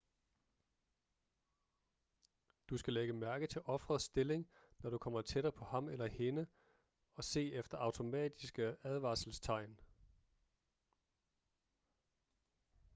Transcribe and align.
du 2.69 2.77
skal 2.77 2.93
lægge 2.93 3.13
mærke 3.13 3.47
til 3.47 3.61
ofrets 3.65 4.05
stilling 4.05 4.49
når 4.79 4.89
du 4.89 4.97
kommer 4.97 5.21
tættere 5.21 5.53
på 5.53 5.65
ham 5.65 5.89
eller 5.89 6.05
hende 6.07 6.47
og 7.15 7.23
se 7.23 7.53
efter 7.53 7.77
automatiske 7.77 8.75
advarselstegn 8.83 9.79